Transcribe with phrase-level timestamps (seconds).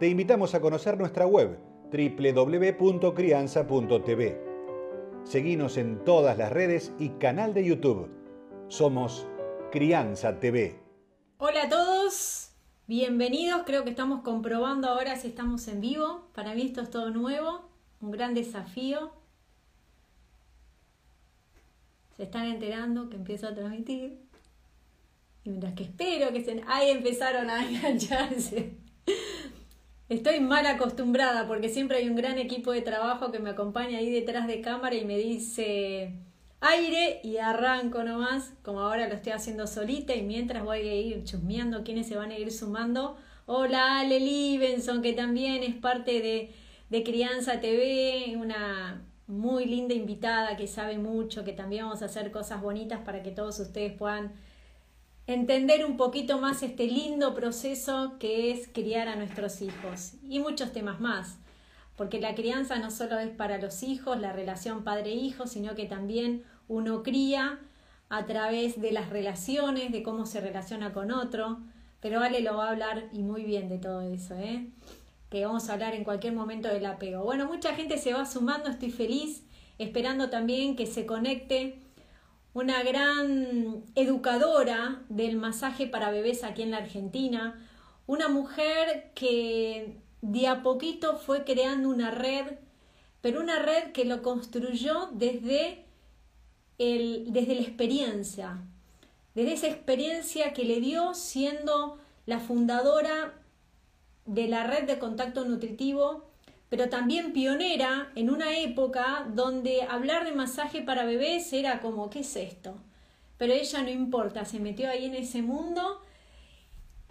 [0.00, 1.58] te invitamos a conocer nuestra web
[1.92, 4.40] www.crianza.tv.
[5.24, 8.08] Seguinos en todas las redes y canal de YouTube.
[8.68, 9.26] Somos
[9.70, 10.80] Crianza TV.
[11.36, 12.52] Hola a todos,
[12.86, 13.64] bienvenidos.
[13.66, 16.30] Creo que estamos comprobando ahora si estamos en vivo.
[16.34, 17.68] Para mí esto es todo nuevo,
[18.00, 19.12] un gran desafío.
[22.16, 24.18] Se están enterando que empiezo a transmitir.
[25.44, 26.62] Y mientras que espero que se...
[26.66, 28.80] Ahí empezaron a engancharse.
[30.10, 34.10] Estoy mal acostumbrada porque siempre hay un gran equipo de trabajo que me acompaña ahí
[34.10, 36.14] detrás de cámara y me dice
[36.60, 41.22] aire y arranco nomás, como ahora lo estoy haciendo solita y mientras voy a ir
[41.22, 43.18] chusmeando quiénes se van a ir sumando.
[43.46, 46.52] Hola Ale Livenson, que también es parte de,
[46.88, 52.32] de Crianza TV, una muy linda invitada que sabe mucho, que también vamos a hacer
[52.32, 54.32] cosas bonitas para que todos ustedes puedan
[55.26, 60.72] entender un poquito más este lindo proceso que es criar a nuestros hijos y muchos
[60.72, 61.38] temas más,
[61.96, 66.44] porque la crianza no solo es para los hijos, la relación padre-hijo, sino que también
[66.68, 67.58] uno cría
[68.08, 71.60] a través de las relaciones, de cómo se relaciona con otro,
[72.00, 74.66] pero Ale lo va a hablar y muy bien de todo eso, ¿eh?
[75.30, 77.22] que vamos a hablar en cualquier momento del apego.
[77.22, 79.44] Bueno, mucha gente se va sumando, estoy feliz,
[79.78, 81.78] esperando también que se conecte
[82.52, 87.66] una gran educadora del masaje para bebés aquí en la Argentina,
[88.06, 92.46] una mujer que de a poquito fue creando una red,
[93.20, 95.84] pero una red que lo construyó desde,
[96.78, 98.58] el, desde la experiencia,
[99.34, 103.34] desde esa experiencia que le dio siendo la fundadora
[104.26, 106.29] de la red de contacto nutritivo
[106.70, 112.20] pero también pionera en una época donde hablar de masaje para bebés era como, ¿qué
[112.20, 112.76] es esto?
[113.36, 116.00] Pero ella no importa, se metió ahí en ese mundo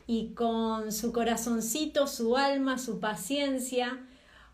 [0.08, 4.00] y con su corazoncito, su alma, su paciencia,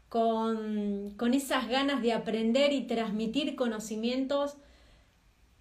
[0.09, 4.57] con, con esas ganas de aprender y transmitir conocimientos,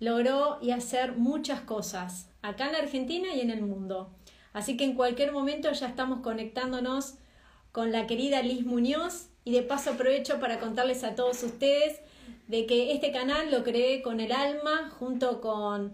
[0.00, 4.10] logró y hacer muchas cosas, acá en la Argentina y en el mundo.
[4.54, 7.16] Así que en cualquier momento ya estamos conectándonos
[7.72, 12.00] con la querida Liz Muñoz, y de paso aprovecho para contarles a todos ustedes
[12.48, 15.92] de que este canal lo creé con el alma junto con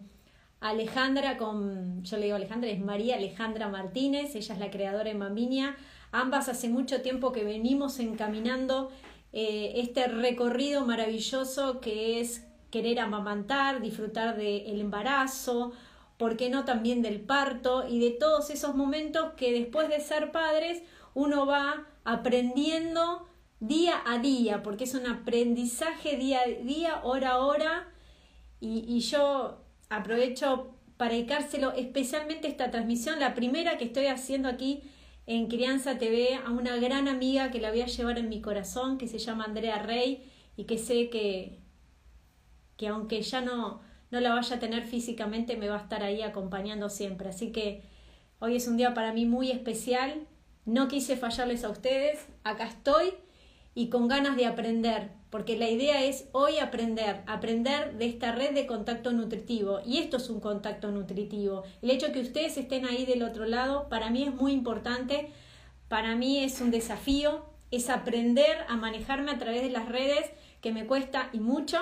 [0.60, 5.14] Alejandra, con, yo le digo Alejandra, es María Alejandra Martínez, ella es la creadora de
[5.14, 5.76] Mambinia.
[6.12, 8.90] Ambas hace mucho tiempo que venimos encaminando
[9.32, 15.72] eh, este recorrido maravilloso que es querer amamantar, disfrutar del embarazo,
[16.18, 20.30] ¿por qué no también del parto y de todos esos momentos que después de ser
[20.30, 20.82] padres
[21.14, 23.29] uno va aprendiendo
[23.60, 27.88] día a día, porque es un aprendizaje día a día, hora a hora,
[28.60, 34.82] y, yo aprovecho para dedicárselo especialmente esta transmisión, la primera que estoy haciendo aquí
[35.26, 38.98] en Crianza TV, a una gran amiga que la voy a llevar en mi corazón,
[38.98, 41.60] que se llama Andrea Rey, y que sé que,
[42.76, 46.20] que aunque ya no, no la vaya a tener físicamente, me va a estar ahí
[46.22, 47.30] acompañando siempre.
[47.30, 47.82] Así que
[48.40, 50.26] hoy es un día para mí muy especial.
[50.66, 53.14] No quise fallarles a ustedes, acá estoy
[53.74, 58.52] y con ganas de aprender, porque la idea es hoy aprender, aprender de esta red
[58.52, 59.80] de contacto nutritivo.
[59.86, 61.62] Y esto es un contacto nutritivo.
[61.82, 65.30] El hecho que ustedes estén ahí del otro lado, para mí es muy importante,
[65.88, 70.30] para mí es un desafío, es aprender a manejarme a través de las redes,
[70.60, 71.78] que me cuesta y mucho,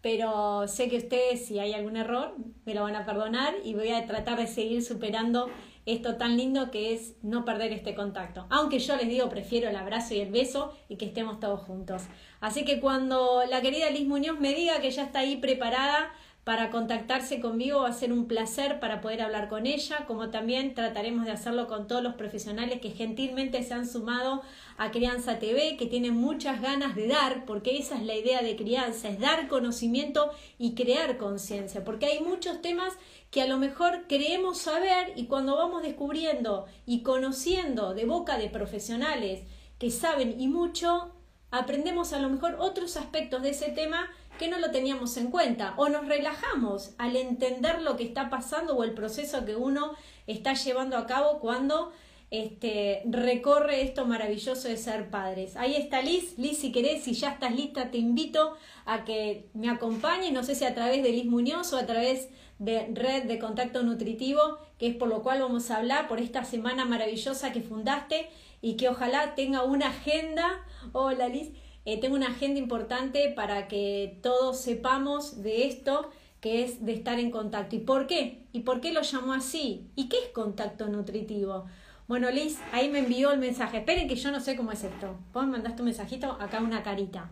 [0.00, 3.90] pero sé que ustedes, si hay algún error, me lo van a perdonar y voy
[3.90, 5.48] a tratar de seguir superando
[5.86, 8.46] esto tan lindo que es no perder este contacto.
[8.50, 12.02] Aunque yo les digo, prefiero el abrazo y el beso y que estemos todos juntos.
[12.40, 16.12] Así que cuando la querida Liz Muñoz me diga que ya está ahí preparada
[16.46, 20.74] para contactarse conmigo, va a ser un placer para poder hablar con ella, como también
[20.74, 24.42] trataremos de hacerlo con todos los profesionales que gentilmente se han sumado
[24.78, 28.54] a Crianza TV, que tienen muchas ganas de dar, porque esa es la idea de
[28.54, 32.92] crianza, es dar conocimiento y crear conciencia, porque hay muchos temas
[33.30, 38.48] que a lo mejor creemos saber y cuando vamos descubriendo y conociendo de boca de
[38.48, 39.42] profesionales
[39.78, 41.12] que saben y mucho,
[41.50, 45.74] aprendemos a lo mejor otros aspectos de ese tema que no lo teníamos en cuenta
[45.76, 49.92] o nos relajamos al entender lo que está pasando o el proceso que uno
[50.26, 51.92] está llevando a cabo cuando
[52.30, 55.56] este, recorre esto maravilloso de ser padres.
[55.56, 56.36] Ahí está Liz.
[56.38, 60.54] Liz, si querés, si ya estás lista, te invito a que me acompañes, no sé
[60.54, 64.88] si a través de Liz Muñoz o a través de Red de Contacto Nutritivo, que
[64.88, 68.28] es por lo cual vamos a hablar por esta semana maravillosa que fundaste
[68.62, 70.64] y que ojalá tenga una agenda.
[70.92, 71.50] Hola Liz.
[71.84, 76.10] Eh, tengo una agenda importante para que todos sepamos de esto
[76.40, 77.76] que es de estar en contacto.
[77.76, 78.42] ¿Y por qué?
[78.52, 79.88] ¿Y por qué lo llamó así?
[79.94, 81.66] ¿Y qué es contacto nutritivo?
[82.08, 83.78] Bueno, Liz, ahí me envió el mensaje.
[83.78, 85.16] Esperen que yo no sé cómo es esto.
[85.32, 87.30] Vos me mandaste un mensajito, acá una carita.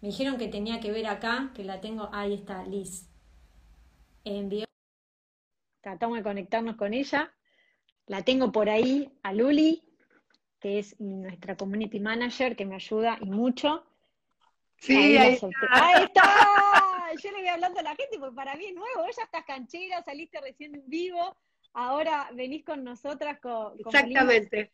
[0.00, 2.08] Me dijeron que tenía que ver acá, que la tengo.
[2.12, 3.07] Ahí está, Liz.
[4.36, 4.66] Envió.
[5.80, 7.34] Tratamos de conectarnos con ella.
[8.06, 9.82] La tengo por ahí a Luli,
[10.60, 13.84] que es nuestra community manager, que me ayuda y mucho.
[14.76, 15.48] Sí, ahí, está.
[15.70, 17.12] ahí está.
[17.22, 19.04] Yo le voy hablando a la gente, porque para mí es nuevo.
[19.04, 21.36] Ella estás canchera, saliste recién en vivo
[21.78, 24.72] ahora venís con nosotras con, Exactamente.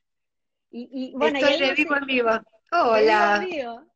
[0.71, 2.31] Y, y, bueno, Estoy de vivo en vivo.
[2.73, 3.47] Hola.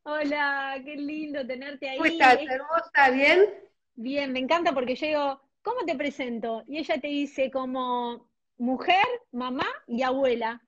[0.03, 1.97] Hola, qué lindo tenerte ahí.
[1.97, 3.09] ¿Cómo estás, hermosa?
[3.11, 3.45] ¿Bien?
[3.95, 6.63] Bien, me encanta porque yo digo, ¿cómo te presento?
[6.67, 10.61] Y ella te dice como mujer, mamá y abuela,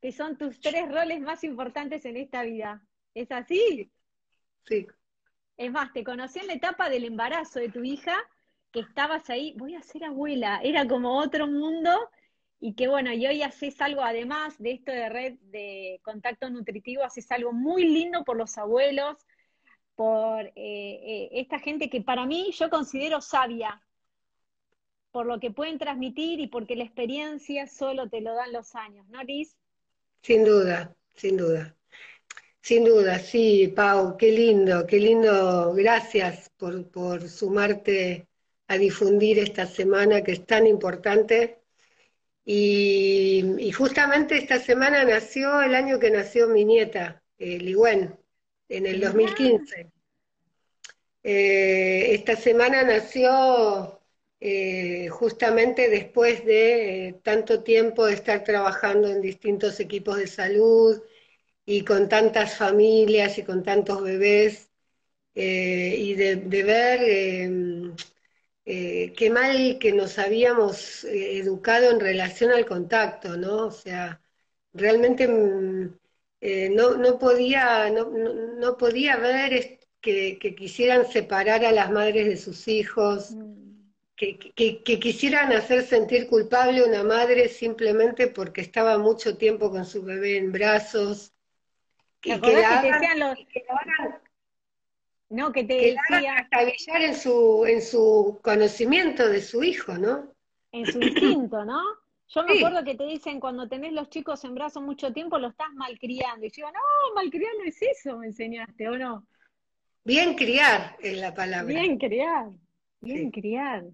[0.00, 2.82] que son tus tres roles más importantes en esta vida.
[3.14, 3.90] ¿Es así?
[4.64, 4.86] Sí.
[5.56, 8.16] Es más, te conocí en la etapa del embarazo de tu hija
[8.72, 12.10] que estabas ahí, voy a ser abuela, era como otro mundo
[12.60, 17.02] y que bueno, y hoy haces algo además de esto de red de contacto nutritivo,
[17.02, 19.16] haces algo muy lindo por los abuelos,
[19.94, 23.80] por eh, eh, esta gente que para mí yo considero sabia,
[25.16, 29.08] por lo que pueden transmitir y porque la experiencia solo te lo dan los años,
[29.08, 29.56] ¿no, Liz?
[30.20, 31.74] Sin duda, sin duda.
[32.60, 35.72] Sin duda, sí, Pau, qué lindo, qué lindo.
[35.72, 38.28] Gracias por, por sumarte
[38.68, 41.62] a difundir esta semana que es tan importante.
[42.44, 48.20] Y, justamente esta semana nació el año que nació mi nieta, eh, Ligüen,
[48.68, 49.90] en el 2015.
[51.22, 53.95] Eh, esta semana nació
[54.40, 61.02] eh, justamente después de eh, tanto tiempo de estar trabajando en distintos equipos de salud
[61.64, 64.70] y con tantas familias y con tantos bebés
[65.34, 67.00] y de, ver
[68.68, 73.66] eh, qué mal que nos habíamos eh, educado en relación al contacto, ¿no?
[73.66, 74.20] O sea,
[74.72, 75.94] realmente mm,
[76.40, 83.30] eh, no, podía, no, podía ver que, quisieran separar a las madres de sus hijos,
[83.32, 83.75] mm.
[84.16, 90.02] Que, quisieran hacer sentir culpable a una madre simplemente porque estaba mucho tiempo con su
[90.02, 91.32] bebé en brazos.
[92.24, 93.38] Y que, la los...
[95.28, 96.48] No, que te decía...
[96.98, 100.32] en su, en su conocimiento de su hijo, ¿no?
[100.72, 101.80] En su instinto, ¿no?
[102.28, 105.48] Yo me acuerdo que te dicen cuando tenés los chicos en brazos mucho tiempo lo
[105.48, 106.46] estás malcriando.
[106.46, 109.26] Y yo no, malcriar no es eso, me enseñaste, ¿o no?
[110.04, 111.66] Bien criar es la palabra.
[111.66, 112.50] Bien criar,
[113.00, 113.84] bien criar.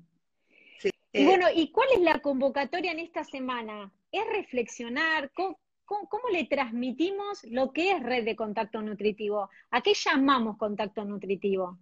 [1.13, 3.93] Y eh, bueno, ¿y cuál es la convocatoria en esta semana?
[4.11, 5.31] ¿Es reflexionar?
[5.33, 9.51] ¿Cómo, ¿Cómo, le transmitimos lo que es red de contacto nutritivo?
[9.71, 11.79] ¿A qué llamamos contacto nutritivo?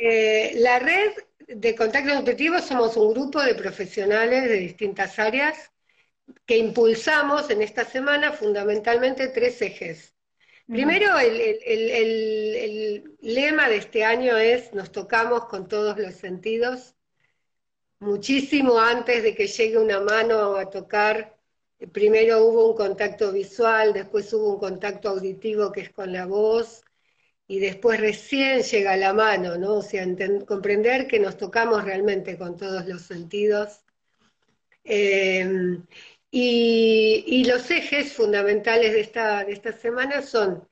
[0.00, 1.12] Eh, la red
[1.48, 5.70] de contacto nutritivo somos un grupo de profesionales de distintas áreas
[6.46, 10.14] que impulsamos en esta semana fundamentalmente tres ejes.
[10.66, 16.94] Primero, el, el, lema de este año es nos tocamos con todos los sentidos,
[18.02, 21.36] muchísimo antes de que llegue una mano a tocar
[21.90, 26.84] primero hubo un contacto visual, después hubo un contacto auditivo que es con la voz,
[27.46, 29.74] y después recién llega la mano, ¿no?
[29.76, 30.06] O sea,
[30.46, 33.84] comprender que nos tocamos realmente con todos los sentidos.
[34.84, 35.78] Eh,
[36.30, 40.66] y, los ejes fundamentales de esta, de esta semana son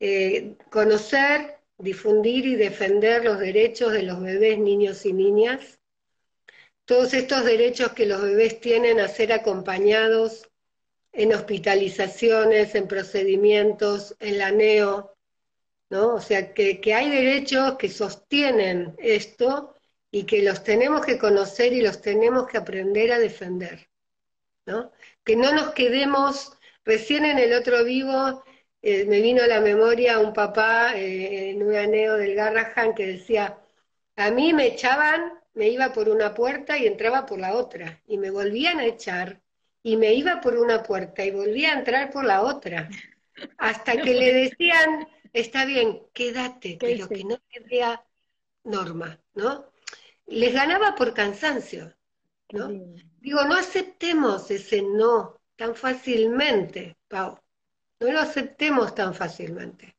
[0.00, 5.78] eh, conocer, difundir y defender los derechos de los bebés, niños y niñas,
[6.84, 10.48] todos estos derechos que los bebés tienen a ser acompañados
[11.12, 15.16] en hospitalizaciones, en procedimientos, en la neo,
[15.90, 16.14] ¿no?
[16.14, 19.74] O sea, que, hay derechos que sostienen esto
[20.10, 23.88] y que los tenemos que conocer y los tenemos que aprender a defender,
[24.66, 24.92] ¿no?
[25.24, 28.44] Que no nos quedemos, recién en el otro vivo
[28.82, 33.06] eh, me vino a la memoria un papá eh, en un aneo del Garrahan que
[33.06, 33.58] decía,
[34.16, 38.18] a mí me echaban, me iba por una puerta y entraba por la otra, y
[38.18, 39.40] me volvían a echar
[39.82, 42.88] y me iba por una puerta y volvía a entrar por la otra,
[43.58, 48.04] hasta que le decían, está bien, quédate, pero que no te vea
[48.64, 49.70] norma, ¿no?
[50.26, 51.94] Les ganaba por cansancio,
[52.50, 52.68] ¿no?
[53.20, 57.38] Digo, no aceptemos ese no, tan fácilmente, Pau.
[58.00, 59.94] No lo aceptemos tan fácilmente.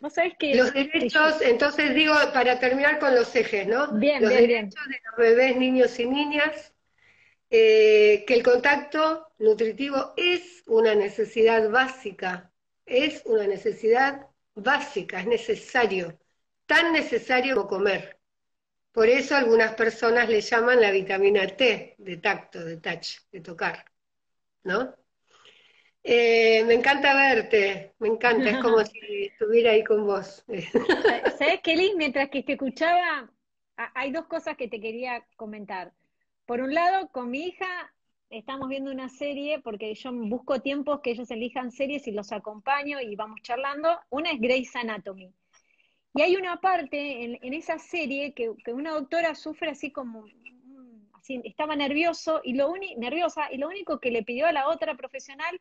[0.00, 3.92] ¿Vos sabés que los derechos, entonces digo, para terminar con los ejes, ¿no?
[3.92, 6.74] Bien, los derechos de los bebés, niños y niñas,
[7.50, 12.52] eh, que el contacto nutritivo es una necesidad básica,
[12.84, 16.18] es una necesidad básica, es necesario,
[16.66, 18.18] tan necesario como comer.
[18.92, 23.84] Por eso algunas personas le llaman la vitamina T de tacto, de touch, de tocar,
[24.64, 24.96] ¿no?
[26.08, 30.44] Eh, me encanta verte, me encanta, es como si estuviera ahí con vos.
[31.38, 31.94] ¿Sabes, Kelly?
[31.96, 33.28] Mientras que te escuchaba,
[33.76, 35.92] hay dos cosas que te quería comentar.
[36.44, 37.92] Por un lado, con mi hija
[38.30, 43.00] estamos viendo una serie, porque yo busco tiempos que ellos elijan series y los acompaño
[43.00, 43.98] y vamos charlando.
[44.08, 45.34] Una es Grey's Anatomy.
[46.14, 50.24] Y hay una parte en, esa serie que, una doctora sufre así como,
[51.14, 54.96] así, estaba nervioso y lo nerviosa y lo único que le pidió a la otra
[54.96, 55.60] profesional,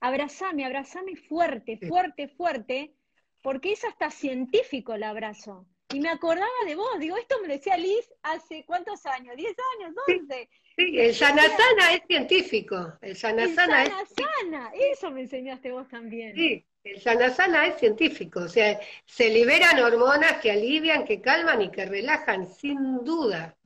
[0.00, 2.94] abrazame, abrazame fuerte, fuerte, fuerte,
[3.42, 5.66] porque es hasta científico el abrazo.
[5.92, 9.94] Y me acordaba de vos, digo, esto me decía Liz hace cuántos años, ¿10 años,
[10.08, 10.48] 11.
[10.76, 16.34] Sí, el sanasana es científico, el sanasana, el sanasana, eso me enseñaste vos también.
[16.34, 21.70] Sí, el sanasana es científico, o sea, se liberan hormonas que alivian, que calman y
[21.70, 23.56] que relajan, sin duda,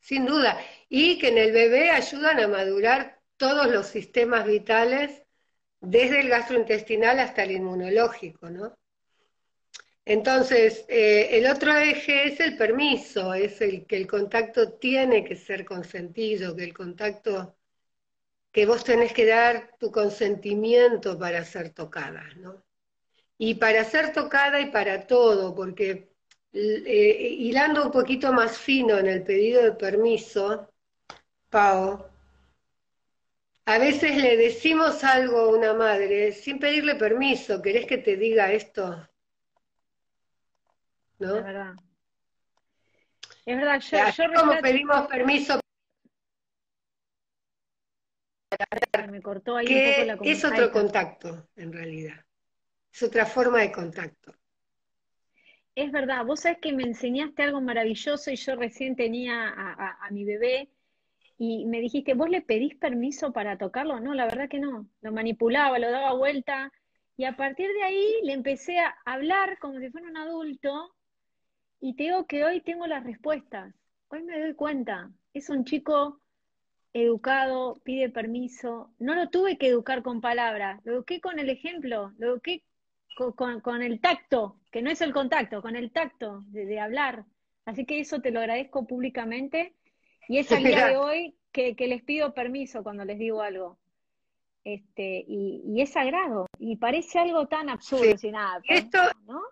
[0.00, 0.58] sin duda,
[0.88, 5.22] y que en el bebé ayudan a madurar todos los sistemas vitales,
[5.80, 8.74] desde el gastrointestinal hasta el inmunológico, ¿no?
[10.04, 15.36] Entonces, eh, el otro eje es el permiso, es el que el contacto tiene que
[15.36, 17.56] ser consentido, que el contacto
[18.50, 22.64] que vos tenés que dar tu consentimiento para ser tocada, ¿no?
[23.36, 26.10] Y para ser tocada y para todo, porque
[26.52, 30.72] eh, hilando un poquito más fino en el pedido de permiso,
[31.50, 32.06] Pau,
[33.68, 38.50] a veces le decimos algo a una madre sin pedirle permiso, ¿querés que te diga
[38.50, 39.06] esto?
[41.18, 41.36] ¿No?
[41.36, 41.74] Es verdad.
[43.44, 45.60] Es verdad, yo, yo como pedimos permiso
[49.10, 49.66] me cortó ahí
[50.22, 52.24] es otro contacto, en realidad.
[52.90, 54.34] Es otra forma de contacto.
[55.74, 60.24] Es verdad, vos sabés que me enseñaste algo maravilloso y yo recién tenía a, mi
[60.24, 60.70] bebé
[61.38, 64.00] y me dijiste, ¿vos le pedís permiso para tocarlo?
[64.00, 64.88] No, la verdad que no.
[65.00, 66.72] Lo manipulaba, lo daba vuelta
[67.16, 70.94] y a partir de ahí le empecé a hablar como si fuera un adulto
[71.80, 73.74] y te digo que hoy tengo las respuestas.
[74.08, 75.10] Hoy me doy cuenta.
[75.32, 76.20] Es un chico
[76.92, 78.92] educado, pide permiso.
[78.98, 82.64] No lo tuve que educar con palabras, lo eduqué con el ejemplo, lo eduqué
[83.36, 87.24] con, el tacto, que no es el contacto, con el tacto de, hablar.
[87.64, 89.74] Así que eso te lo agradezco públicamente.
[90.28, 93.78] Y es el día de hoy que, les pido permiso cuando les digo algo.
[94.62, 96.46] Este, y, es sagrado.
[96.58, 98.60] Y parece algo tan absurdo, sin nada.
[98.68, 99.42] Esto, ¿no?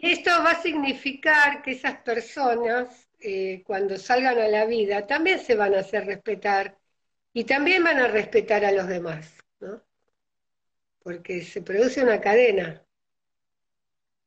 [0.00, 5.54] esto va a significar que esas personas eh, cuando salgan a la vida, también se
[5.54, 6.76] van a hacer respetar
[7.32, 9.80] y también van a respetar a los demás, ¿no?
[10.98, 12.82] Porque se produce una cadena,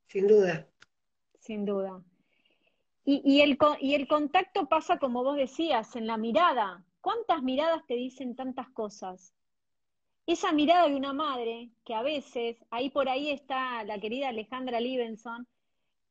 [0.08, 0.68] sin duda.
[1.40, 2.02] Sin duda.
[3.08, 6.84] Y, el, y el contacto pasa como vos decías, en la mirada.
[7.02, 9.32] ¿Cuántas miradas te dicen tantas cosas?
[10.26, 14.80] Esa mirada de una madre, que a veces, ahí por ahí está la querida Alejandra
[14.80, 15.48] Libenson,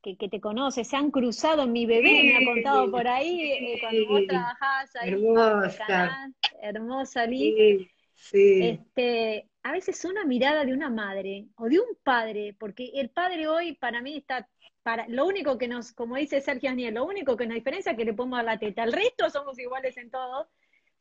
[0.01, 3.79] que, te conoce, se han cruzado, en mi bebé me ha contado por ahí, eh,
[3.81, 7.89] cuando vos trabajás ahí hermosa, hermosa Liz.
[8.33, 13.49] Este, a veces una mirada de una madre o de un padre, porque el padre
[13.49, 14.47] hoy para mí está,
[14.85, 17.99] para, lo único que nos, como dice Sergio Aniel, lo único que nos diferencia es
[17.99, 20.49] que le pongo la teta, el resto somos iguales en todo,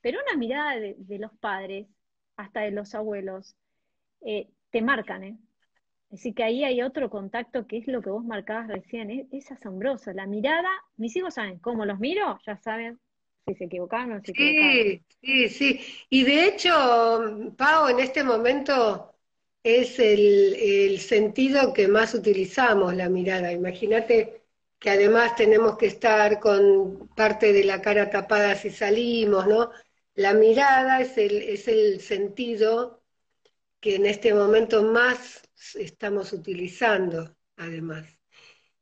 [0.01, 1.87] pero una mirada de, los padres,
[2.37, 3.55] hasta de los abuelos,
[4.21, 5.37] eh, te marcan, ¿eh?
[6.13, 10.13] Así que ahí hay otro contacto que es lo que vos marcabas recién, es, asombroso.
[10.13, 12.99] La mirada, mis hijos saben cómo los miro, ya saben
[13.45, 16.71] si se equivocaron o no se sí, Sí, sí, Y de hecho,
[17.57, 19.12] Pau, en este momento
[19.63, 23.51] es el, el sentido que más utilizamos, la mirada.
[23.51, 24.43] Imagínate
[24.79, 29.72] que además tenemos que estar con parte de la cara tapada si salimos, ¿no?
[30.15, 33.01] La mirada es el, es el sentido
[33.79, 35.41] que en este momento más
[35.75, 38.08] estamos utilizando, además.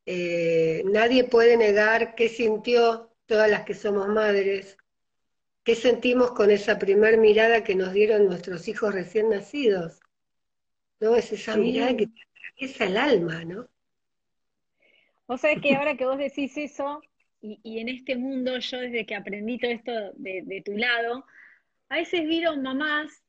[0.06, 4.78] Eh, nadie puede negar qué sintió todas las que somos madres,
[5.64, 10.01] qué sentimos con esa primer mirada que nos dieron nuestros hijos recién nacidos.
[11.02, 11.16] ¿No?
[11.16, 13.68] Es esa mirada que te atraviesa el alma, ¿no?
[15.28, 17.02] Vos sabés que ahora que vos decís eso,
[17.42, 21.26] y, en este mundo yo desde que aprendí todo esto de, de tu lado,
[21.90, 23.22] a veces vieron mamás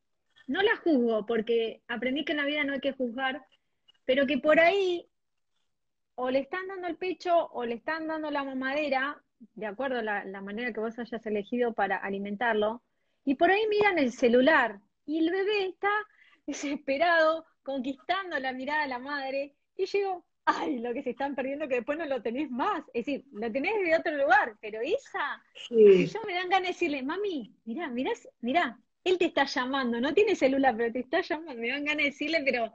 [0.47, 3.45] no la juzgo, porque aprendí que en la vida no hay que juzgar,
[4.05, 5.09] pero que por ahí
[6.15, 9.23] o le están dando el pecho o le están dando la mamadera,
[9.55, 12.83] de acuerdo a la, manera que vos hayas elegido para alimentarlo,
[13.25, 15.91] y por ahí miran el celular y el bebé está
[16.47, 21.69] desesperado, conquistando la mirada de la madre, y digo, ay, lo que se están perdiendo
[21.69, 22.85] que después no lo tenés más.
[22.93, 27.03] Es decir, lo tenés de otro lugar, pero esa, yo me dan ganas de decirle,
[27.03, 31.61] mami, mirá, mirá, mirá, él te está llamando, no tiene celular, pero te está llamando,
[31.61, 32.73] me dan ganas de decirle, pero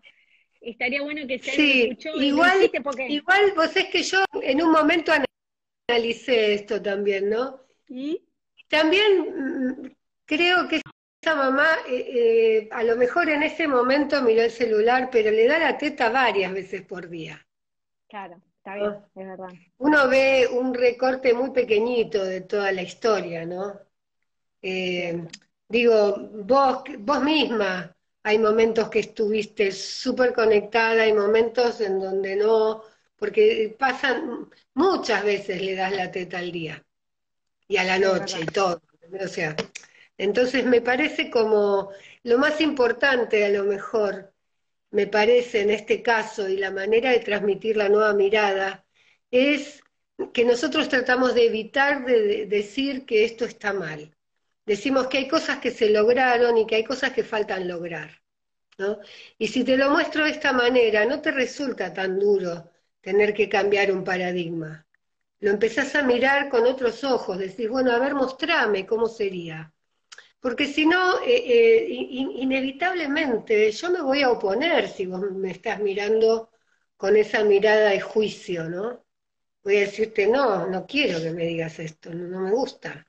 [0.62, 2.70] estaría bueno que se sí, escuchó igual,
[3.08, 5.12] igual vos es que yo en un momento
[5.88, 7.62] analicé esto también, ¿no?
[7.88, 8.22] Y
[8.67, 9.91] también mm,
[10.25, 10.82] creo que
[11.28, 15.46] esa mamá eh, eh, a lo mejor en ese momento miró el celular, pero le
[15.46, 17.46] da la teta varias veces por día.
[18.08, 19.50] Claro, está bien, es verdad.
[19.80, 23.78] Uno ve un recorte muy pequeñito de toda la historia, ¿no?
[24.62, 25.22] Eh,
[25.68, 26.16] digo,
[26.46, 27.94] vos, vos misma,
[28.24, 32.84] hay momentos que estuviste súper conectada, hay momentos en donde no,
[33.18, 36.82] porque pasan, muchas veces le das la teta al día
[37.68, 38.82] y a la noche y todo.
[39.22, 39.56] O sea,
[40.18, 41.92] entonces me parece como
[42.24, 44.34] lo más importante a lo mejor,
[44.92, 48.86] me parece en este caso, y la manera de transmitir la nueva mirada,
[49.32, 49.84] es
[50.34, 54.18] que nosotros tratamos de evitar de decir que esto está mal
[54.68, 58.22] decimos que hay cosas que se lograron y que hay cosas que faltan lograr.
[58.78, 59.00] ¿no?
[59.40, 62.70] Y si te lo muestro de esta manera, no te resulta tan duro
[63.02, 64.86] tener que cambiar un paradigma.
[65.40, 69.72] Lo empezás a mirar con otros ojos, decís, bueno, a ver, mostrame cómo sería.
[70.39, 75.79] Porque si no, eh, eh, inevitablemente yo me voy a oponer si vos me estás
[75.79, 76.51] mirando
[76.96, 79.06] con esa mirada de juicio, ¿no?
[79.63, 83.08] Voy a decirte, no, no quiero que me digas esto, no me gusta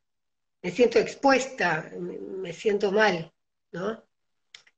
[0.63, 3.33] me siento expuesta, me, siento mal,
[3.73, 4.05] ¿no?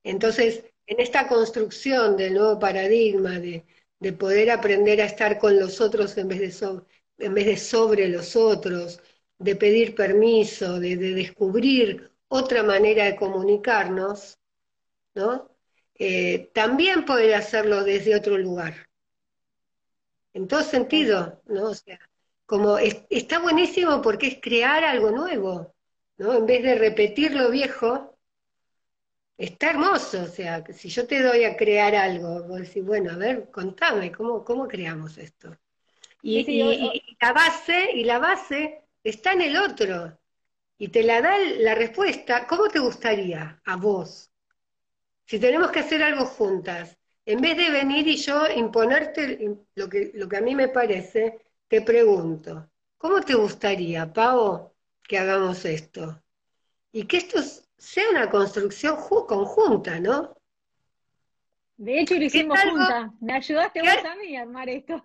[0.02, 3.64] Entonces, en esta construcción del nuevo paradigma, de,
[4.18, 6.80] poder aprender a estar con los otros en vez de,
[7.18, 9.00] en vez de sobre los otros,
[9.38, 14.38] de pedir permiso, de, descubrir otra manera de comunicarnos,
[15.14, 15.50] ¿no?
[15.94, 18.88] Eh, también poder hacerlo desde otro lugar.
[20.32, 21.70] En todo sentido, ¿no?
[21.70, 21.98] O sea,
[22.46, 25.74] como está buenísimo porque es crear algo nuevo,
[26.18, 26.34] ¿no?
[26.34, 28.16] En vez de repetir lo viejo,
[29.36, 33.16] está hermoso, o sea, si yo te doy a crear algo, vos decís, bueno, a
[33.16, 35.56] ver, contame, ¿cómo, cómo creamos esto?
[36.22, 36.44] Y,
[37.20, 40.19] la base, y la base está en el otro,
[40.80, 44.30] y te la da la respuesta, ¿cómo te gustaría a vos?
[45.26, 50.10] Si tenemos que hacer algo juntas, en vez de venir y yo imponerte lo que,
[50.14, 54.72] lo que a mí me parece, te pregunto, ¿cómo te gustaría, Pau,
[55.06, 56.22] que hagamos esto?
[56.92, 57.42] Y que esto
[57.76, 58.96] sea una construcción
[59.28, 60.34] conjunta, ¿no?
[61.76, 63.10] De hecho, lo hicimos juntas.
[63.20, 65.04] Me ayudaste vos a mí a armar esto.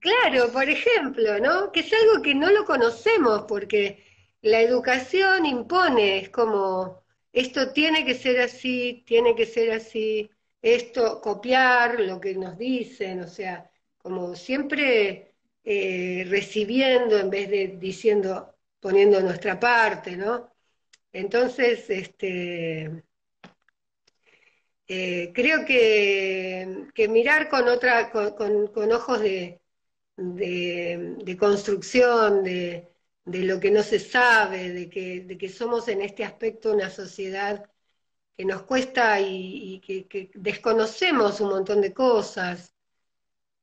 [0.00, 1.72] claro, por ejemplo, ¿no?
[1.72, 4.07] Que es algo que no lo conocemos porque
[4.42, 10.30] la educación impone, es como, esto tiene que ser así, tiene que ser así,
[10.62, 17.76] esto, copiar lo que nos dicen, o sea, como siempre eh, recibiendo en vez de
[17.78, 20.52] diciendo, poniendo nuestra parte, ¿no?
[21.12, 23.04] Entonces, este,
[24.88, 29.60] eh, creo que, mirar con otra, con, ojos de,
[30.16, 32.88] de, construcción, de,
[33.30, 37.68] lo que no se sabe, de que, de que somos en este aspecto una sociedad
[38.36, 42.72] que nos cuesta y, que, desconocemos un montón de cosas,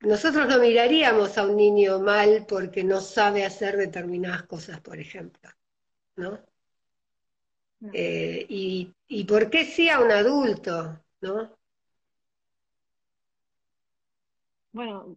[0.02, 5.50] nosotros no miraríamos a un niño mal porque no sabe hacer determinadas cosas, por ejemplo,
[6.18, 6.40] ¿no?
[7.94, 11.58] Eh, y, por qué sí a un adulto, ¿no?
[14.74, 15.16] Bueno,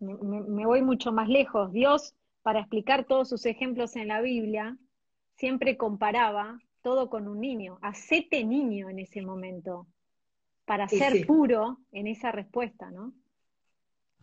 [0.00, 1.70] me, voy mucho más lejos.
[1.72, 4.76] Dios, para explicar todos sus ejemplos en la Biblia,
[5.34, 7.78] siempre comparaba todo con un niño.
[7.80, 9.86] Hacete niño en ese momento,
[10.66, 13.14] para ser puro en esa respuesta, ¿no?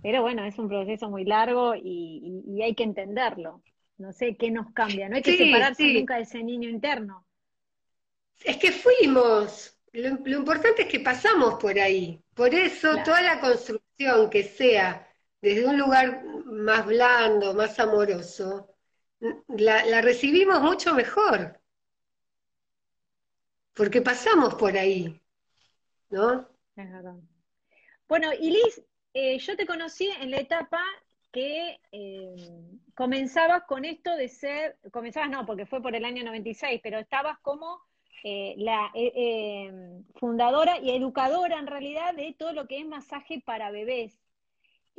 [0.03, 3.63] Pero bueno, es un proceso muy largo y, hay que entenderlo.
[3.97, 7.25] No sé qué nos cambia, no hay que separarse nunca de ese niño interno.
[8.43, 12.21] Es que fuimos, lo, importante es que pasamos por ahí.
[12.35, 15.10] Por eso toda la construcción que sea
[15.41, 18.75] desde un lugar más blando, más amoroso,
[19.47, 21.59] la, recibimos mucho mejor.
[23.73, 25.19] Porque pasamos por ahí,
[26.09, 26.47] ¿no?
[28.07, 30.83] Bueno, y Liz, eh, yo te conocí en la etapa
[31.31, 32.35] que eh,
[32.93, 37.39] comenzabas con esto de ser, comenzabas no, porque fue por el año 96, pero estabas
[37.39, 37.81] como
[38.23, 38.91] eh, la
[40.19, 44.20] fundadora y educadora en realidad de todo lo que es masaje para bebés.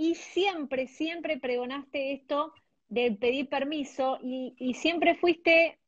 [0.02, 2.52] Y siempre, siempre pregonaste esto
[2.88, 5.78] de pedir permiso y, y siempre fuiste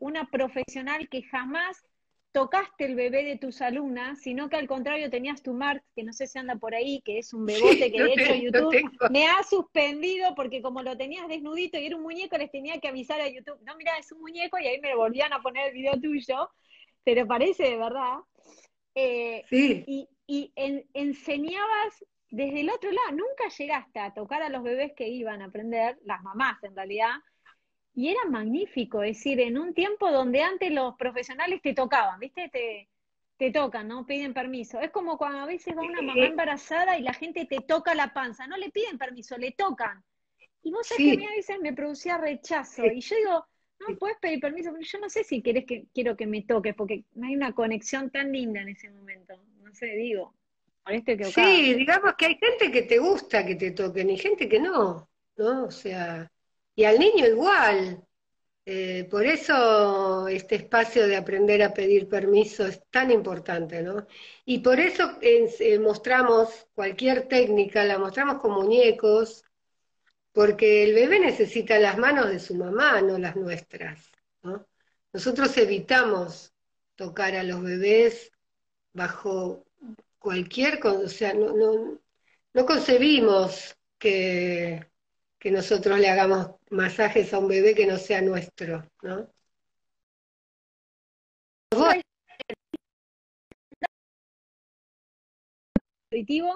[0.00, 1.84] una profesional que jamás
[2.32, 6.14] tocaste el bebé de tus alumnas, sino que al contrario tenías tu Mark, que no
[6.14, 9.42] sé si anda por ahí, que es un bebote que de hecho YouTube me ha
[9.42, 13.28] suspendido porque como lo tenías desnudito y era un muñeco, les tenía que avisar a
[13.28, 16.48] YouTube, no, mira, es un muñeco y ahí me volvían a poner el video tuyo,
[17.04, 18.16] pero parece de verdad.
[18.94, 19.84] Eh, sí.
[19.86, 20.52] Y, y
[20.94, 25.46] enseñabas desde el otro lado, nunca llegaste a tocar a los bebés que iban a
[25.46, 27.14] aprender, las mamás en realidad,
[27.94, 32.48] y era magnífico, es decir, en un tiempo donde antes los profesionales te tocaban, ¿viste?
[32.48, 32.88] Te,
[33.36, 34.06] te tocan, ¿no?
[34.06, 34.80] Piden permiso.
[34.80, 38.12] Es como cuando a veces va una mamá embarazada y la gente te toca la
[38.12, 40.04] panza, no le piden permiso, le tocan.
[40.62, 42.84] Y vos sabés que a mí a veces me producía rechazo.
[42.86, 43.46] Y yo digo,
[43.80, 46.74] no puedes pedir permiso, pero yo no sé si querés que quiero que me toques,
[46.74, 49.34] porque no hay una conexión tan linda en ese momento.
[49.62, 50.34] No sé, digo.
[51.32, 55.08] Sí, digamos que hay gente que te gusta que te toquen y gente que no,
[55.36, 55.64] ¿no?
[55.64, 56.30] O sea,
[56.74, 58.02] y al niño igual.
[58.70, 64.06] Eh, por eso este espacio de aprender a pedir permiso es tan importante, ¿no?
[64.44, 69.42] Y por eso eh, mostramos cualquier técnica, la mostramos con muñecos,
[70.32, 74.66] porque el bebé necesita las manos de su mamá, no las nuestras, ¿no?
[75.14, 76.52] Nosotros evitamos
[76.94, 78.30] tocar a los bebés
[78.92, 79.64] bajo
[80.18, 82.00] cualquier, o sea, no, no,
[82.52, 84.88] no concebimos que
[85.38, 89.30] que nosotros le hagamos masajes a un bebé que no sea nuestro, ¿no?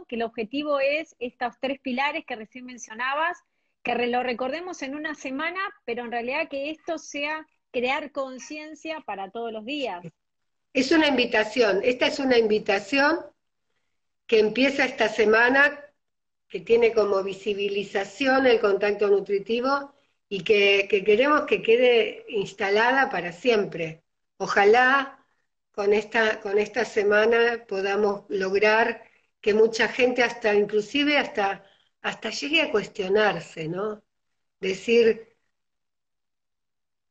[0.08, 3.38] que el objetivo es estos tres pilares que recién mencionabas,
[3.82, 9.30] que lo recordemos en una semana, pero en realidad que esto sea crear conciencia para
[9.30, 10.04] todos los días.
[10.72, 13.18] Es una invitación, esta es una invitación
[14.32, 15.78] que empieza esta semana
[16.48, 19.92] que tiene como visibilización el contacto nutritivo
[20.26, 24.02] y que, queremos que quede instalada para siempre.
[24.38, 25.22] Ojalá
[25.70, 29.04] con esta, con esta semana podamos lograr
[29.42, 31.66] que mucha gente, hasta inclusive hasta,
[32.00, 34.02] hasta llegue a cuestionarse, ¿no?
[34.60, 35.36] Decir,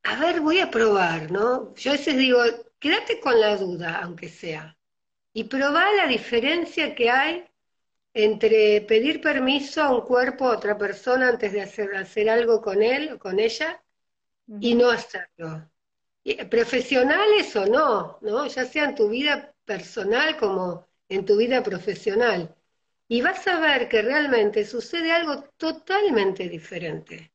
[0.02, 1.72] a ver, voy a probar, ¿no?
[1.76, 2.40] Yo a veces digo,
[2.80, 4.76] quédate con la duda, aunque sea,
[5.32, 7.44] y probá la diferencia que hay
[8.14, 12.82] entre pedir permiso a un cuerpo, a otra persona, antes de hacer, hacer algo con
[12.82, 13.82] él o con ella,
[14.60, 15.70] y no hacerlo.
[16.50, 18.46] Profesionales o no, ¿no?
[18.46, 22.54] Ya sea en tu vida personal como en tu vida profesional.
[23.08, 27.32] Y vas a ver que realmente sucede algo totalmente diferente.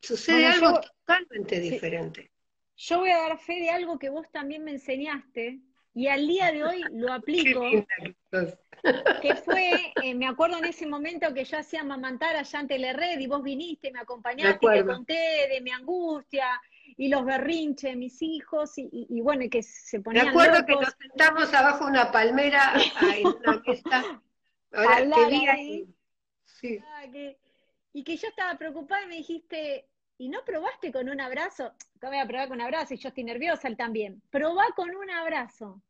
[0.00, 2.30] Sucede algo totalmente diferente.
[2.76, 5.60] Yo voy a dar fe de algo que vos también me enseñaste,
[5.94, 7.62] y al día de hoy lo aplico
[9.22, 12.92] que fue, eh, me acuerdo en ese momento que yo hacía mamantar allá ante la
[12.92, 16.60] red y vos viniste, me acompañaste, me te conté de mi angustia
[16.96, 20.74] y los berrinches de mis hijos y, bueno, y que se ponían Me acuerdo que
[20.74, 22.74] nos sentamos abajo una palmera
[23.16, 24.20] en una mesa.
[25.52, 25.86] ahí.
[26.44, 26.78] Sí.
[26.82, 27.04] Ah,
[27.92, 29.86] y que yo estaba preocupada y me dijiste,
[30.18, 31.72] ¿y no probaste con un abrazo?
[32.00, 32.94] ¿Cómo voy a probar con un abrazo?
[32.94, 34.22] Y yo estoy nerviosa, él también.
[34.30, 35.82] Probá con un abrazo.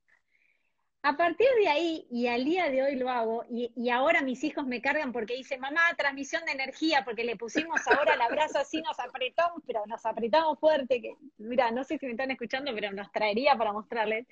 [1.03, 4.67] A partir de ahí, y al día de hoy lo hago, y, ahora mis hijos
[4.67, 8.81] me cargan porque dicen, mamá, transmisión de energía, porque le pusimos ahora el abrazo así,
[8.81, 12.91] nos apretamos, pero nos apretamos fuerte, que mira, no sé si me están escuchando, pero
[12.93, 14.27] nos traería para mostrarles.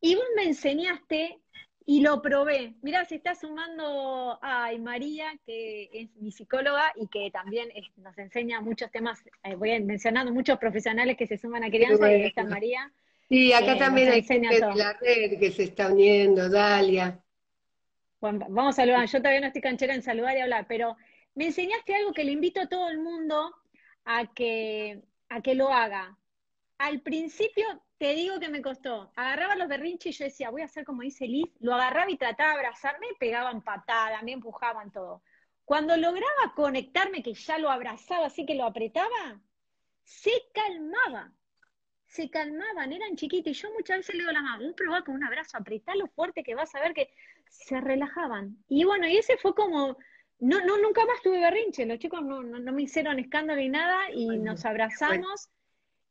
[0.00, 1.38] Y vos me enseñaste
[1.86, 2.74] y lo probé.
[2.82, 8.60] Mira, se está sumando ay, María, que es mi psicóloga y que también nos enseña
[8.60, 12.90] muchos temas, eh, voy mencionando muchos profesionales que se suman a crianza, y está María.
[13.28, 17.20] Sí, acá también hay gente de la red que se está uniendo, Dalia.
[18.20, 20.96] Bueno, vamos a saludar, yo todavía no estoy canchera en saludar y hablar, pero
[21.34, 23.54] me enseñaste algo que le invito a todo el mundo
[24.04, 26.16] a que, a que lo haga.
[26.78, 27.66] Al principio
[28.04, 29.10] te digo que me costó.
[29.16, 32.18] Agarraba los berrinches y yo decía, voy a hacer como dice Liz, lo agarraba y
[32.18, 35.22] trataba de abrazarme, pegaban patadas, me empujaban todo.
[35.64, 39.40] Cuando lograba conectarme, que ya lo abrazaba, así que lo apretaba,
[40.02, 41.32] se calmaba
[42.06, 43.50] se calmaban, eran chiquitos.
[43.50, 46.06] Y yo muchas veces le digo a la mamá, un probá con un abrazo, apretalo
[46.08, 47.08] fuerte que vas a ver que
[47.48, 48.58] se relajaban.
[48.68, 49.96] Y bueno, y ese fue como,
[50.38, 54.10] no, no, nunca más tuve berrinche, los chicos no, no, me hicieron escándalo ni nada
[54.12, 55.48] y nos abrazamos.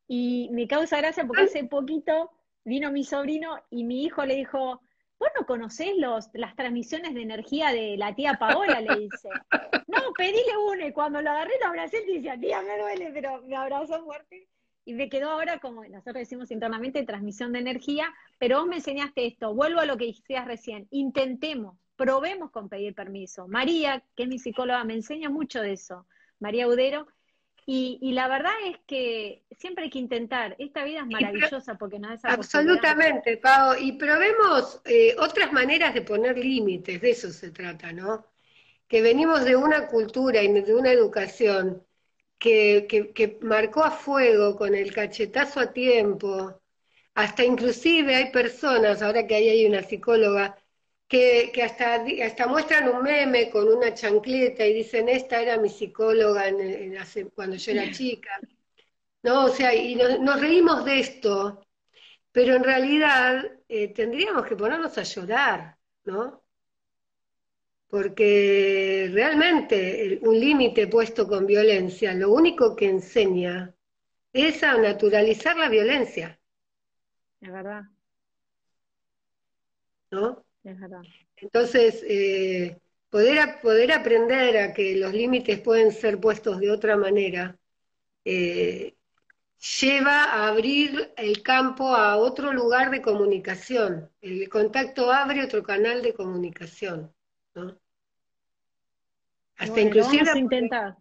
[0.08, 2.32] Y me causa gracia porque hace poquito
[2.66, 4.82] vino mi sobrino y mi hijo le dijo,
[5.20, 8.82] ¿vos no conocés los, las transmisiones de energía de la tía Paola?
[8.82, 9.30] Le dice.
[9.88, 10.88] No, pedile uno.
[10.88, 14.48] Y cuando lo agarré, lo abracé y decía, tía, me duele, pero me abrazó fuerte.
[14.86, 19.28] y me quedó ahora como nosotros decimos internamente transmisión de energía, pero vos me enseñaste
[19.28, 23.48] esto, vuelvo a lo que decías recién, intentemos, probemos con pedir permiso.
[23.48, 26.06] María, que es mi psicóloga, me enseña mucho de eso,
[26.40, 27.08] María Udero,
[27.66, 30.56] y, la verdad es que siempre hay que intentar.
[30.60, 33.76] Esta vida es maravillosa porque no es Absolutamente, Pau.
[33.80, 38.28] Y probemos eh, otras maneras de poner límites, de eso se trata, ¿no?
[38.88, 41.86] Que venimos de una cultura y de una educación
[42.38, 46.62] que, que marcó a fuego con el cachetazo a tiempo.
[47.16, 50.58] Hasta inclusive hay personas, ahora que ahí hay una psicóloga,
[51.14, 56.46] que, hasta, hasta muestran un meme con una chancleta y dicen, esta era mi psicóloga
[57.36, 58.40] cuando yo era chica.
[59.22, 59.46] ¿No?
[59.46, 61.68] O sea, y nos, reímos de esto,
[62.32, 66.44] pero en realidad eh, tendríamos que ponernos a llorar, ¿no?
[67.88, 73.74] Porque realmente un límite puesto con violencia lo único que enseña
[74.34, 76.40] es a naturalizar la violencia.
[77.40, 77.84] Es verdad.
[80.10, 80.44] ¿No?
[81.38, 87.58] Entonces, eh, poder, poder aprender a que los límites pueden ser puestos de otra manera,
[88.26, 88.96] eh,
[89.80, 94.10] lleva a abrir el campo a otro lugar de comunicación.
[94.22, 97.14] El contacto abre otro canal de comunicación,
[97.56, 97.78] ¿no?
[99.58, 100.98] Hasta inclusive intentar.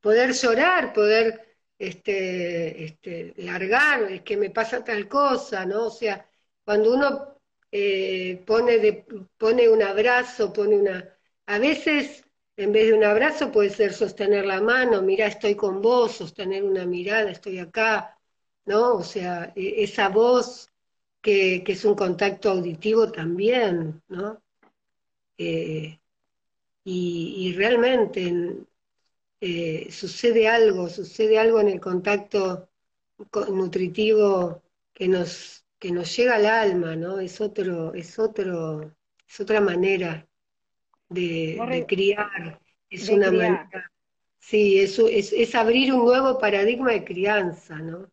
[0.00, 5.86] Poder, llorar, poder este, este, largar, es que me pasa tal cosa, ¿no?
[5.86, 6.26] O sea,
[6.64, 7.31] cuando uno
[7.72, 9.04] eh, pone, de,
[9.38, 11.16] pone un abrazo, pone una...
[11.46, 12.24] A veces,
[12.56, 16.62] en vez de un abrazo, puede ser sostener la mano, mira, estoy con vos, sostener
[16.64, 18.18] una mirada, estoy acá,
[18.66, 18.94] ¿no?
[18.96, 20.70] O sea, e, esa voz
[21.22, 24.42] que, es un contacto auditivo también, ¿no?
[25.38, 25.98] Eh,
[26.84, 28.66] y, realmente
[29.40, 32.68] eh, sucede algo, sucede algo en el contacto
[33.48, 37.18] nutritivo que nos que nos llega al alma, ¿no?
[37.18, 38.94] Es otro, es otro,
[39.28, 40.24] es otra manera
[41.08, 43.90] de, criar, es una manera,
[44.38, 48.08] sí, es, es, abrir un nuevo paradigma de crianza, ¿no?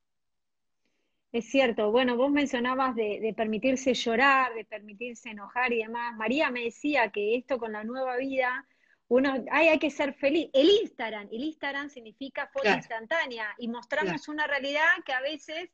[1.32, 6.18] Es cierto, bueno, vos mencionabas de, permitirse llorar, de permitirse enojar y demás.
[6.18, 8.68] María me decía que esto con la nueva vida,
[9.10, 10.50] uno, hay, hay que ser feliz.
[10.54, 15.70] El Instagram, el Instagram significa foto instantánea y mostramos una realidad que a veces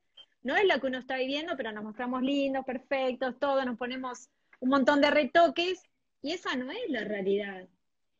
[0.45, 4.29] no es lo que uno está viviendo, pero nos mostramos lindos, perfectos, todos nos ponemos
[4.59, 5.81] un montón de retoques
[6.21, 7.67] y esa no es la realidad.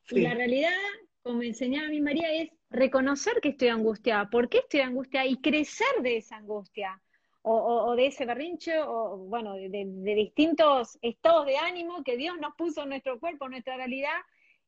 [0.09, 0.71] Y la realidad,
[1.21, 5.87] como enseñaba mi María, es reconocer que estoy angustiada, por qué estoy angustiada y crecer
[6.01, 6.99] de esa angustia.
[7.47, 9.85] O, de ese berrinche, o bueno, de,
[10.15, 14.17] distintos estados de ánimo que Dios nos puso en nuestro cuerpo, en nuestra realidad,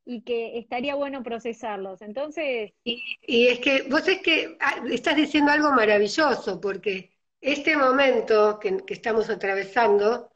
[0.06, 2.04] y que estaría bueno procesarlos.
[2.04, 2.72] Entonces...
[2.84, 7.17] Y, y es que vos es que ah, estás diciendo algo maravilloso, porque
[7.48, 10.32] este momento que, estamos atravesando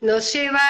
[0.00, 0.60] nos lleva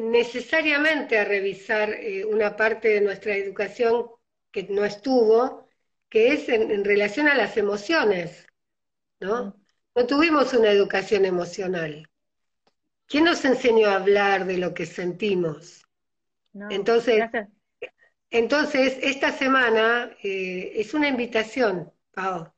[0.00, 4.06] necesariamente a revisar eh, una parte de nuestra educación
[4.50, 5.68] que no estuvo,
[6.10, 8.46] que es en, relación a las emociones,
[9.20, 9.56] ¿no?
[9.94, 12.10] No tuvimos una educación emocional.
[13.06, 15.86] ¿Quién nos enseñó a hablar de lo que sentimos?
[16.68, 17.24] entonces,
[18.28, 22.52] entonces, esta semana eh, es una invitación, Pau,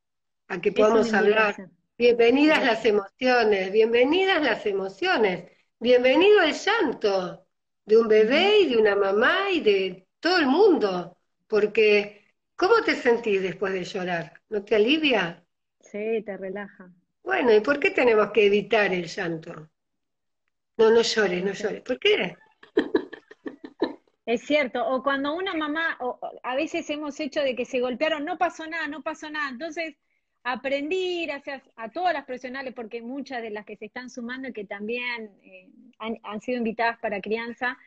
[0.48, 7.46] a que podamos hablar Bienvenidas las emociones, bienvenidas las emociones, bienvenido el llanto
[7.84, 12.96] de un bebé y de una mamá y de todo el mundo, porque ¿cómo te
[12.96, 14.40] sentís después de llorar?
[14.48, 15.44] ¿No te alivia?
[15.78, 16.90] Sí, te relaja.
[17.22, 19.70] Bueno, ¿y por qué tenemos que evitar el llanto?
[20.76, 21.82] No, no llores, no llores.
[21.82, 22.36] ¿Por qué?
[24.26, 28.24] Es cierto, o cuando una mamá, o a veces hemos hecho de que se golpearon,
[28.24, 29.94] no pasó nada, no pasó nada, entonces
[30.44, 34.52] aprendí gracias a todas las profesionales, porque muchas de las que se están sumando y
[34.52, 37.78] que también eh, han, sido invitadas para crianza,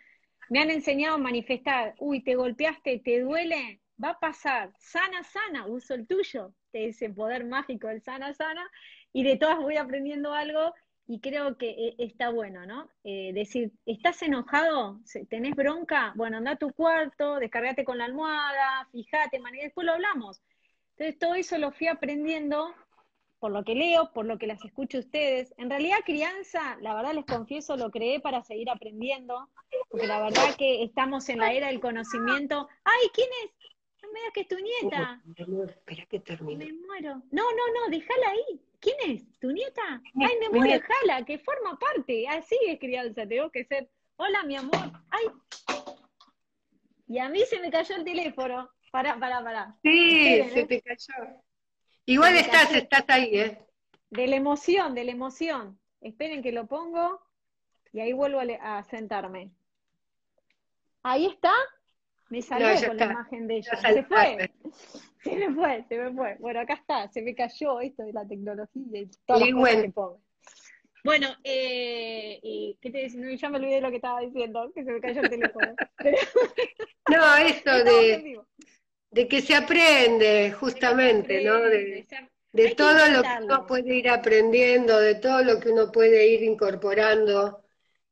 [0.50, 5.68] me han enseñado a manifestar, uy, te golpeaste, te duele, va a pasar, sana, sana,
[5.68, 8.70] uso el tuyo, ese poder mágico del sana, sana,
[9.14, 10.74] y de todas voy aprendiendo algo
[11.06, 12.90] y creo que eh, está bueno, ¿no?
[13.04, 15.00] Eh, decir, ¿estás enojado?
[15.30, 16.12] ¿Tenés bronca?
[16.16, 20.42] Bueno, anda a tu cuarto, descargate con la almohada, fíjate, después lo hablamos
[20.98, 22.74] entonces todo eso lo fui aprendiendo
[23.40, 25.54] por lo que leo, por lo que las escucho ustedes.
[25.58, 29.48] En realidad crianza, la verdad les confieso, lo creé para seguir aprendiendo,
[29.90, 32.68] porque la verdad que estamos en la era del conocimiento.
[32.84, 33.52] ¡Ay, quién es!
[34.02, 35.22] No me digas que es tu nieta.
[35.70, 36.66] espera que termine.
[36.66, 37.22] Me muero.
[37.30, 38.60] No, no, no, déjala ahí.
[38.80, 39.40] ¿Quién es?
[39.40, 40.02] ¿Tu nieta?
[40.16, 42.28] Ay, me muero, déjala, que forma parte.
[42.28, 43.88] Así es crianza, tengo que ser.
[44.16, 44.92] Hola, mi amor.
[45.12, 45.28] Ay.
[47.08, 48.68] Y a mí se me cayó el teléfono.
[48.98, 49.78] Pará, pará, pará.
[49.84, 51.14] Sí, se te cayó.
[52.06, 53.60] Igual estás, estás ahí, ¿eh?
[54.10, 55.80] De la emoción, de la emoción.
[56.02, 57.22] Esperen que lo pongo
[57.94, 59.52] y ahí vuelvo a, sentarme.
[61.04, 61.54] Ahí está.
[62.32, 63.76] Me salió con la imagen de ella.
[63.76, 64.52] Se fue.
[65.24, 66.38] Se me fue, se me fue.
[66.40, 67.08] Bueno, acá está.
[67.10, 70.22] Se me cayó esto de la tecnología y todo
[71.08, 73.22] bueno, eh, y ¿qué te decía?
[73.22, 75.74] No, ya me olvidé de lo que estaba diciendo, que se me cayó el teléfono.
[77.10, 78.42] no, eso de,
[79.12, 81.60] de, que se aprende, justamente, ¿no?
[81.62, 82.06] De,
[82.54, 86.44] de todo lo que uno puede ir aprendiendo, de todo lo que uno puede ir
[86.44, 87.64] incorporando,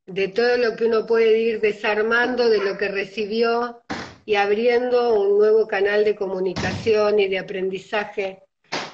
[0.06, 3.82] de todo lo que uno puede ir desarmando de lo que recibió
[4.26, 8.44] y abriendo un nuevo canal de comunicación y de aprendizaje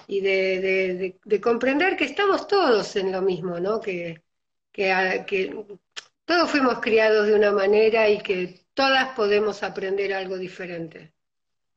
[0.07, 3.79] y de, comprender que estamos todos en lo mismo, ¿no?
[3.79, 4.21] Que,
[4.71, 5.65] que,
[6.25, 11.13] todos fuimos criados de una manera y que todas podemos aprender algo diferente.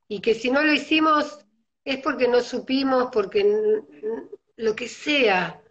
[0.08, 1.44] Y que si no lo hicimos
[1.84, 3.82] es porque no supimos, porque
[4.56, 5.62] lo que sea,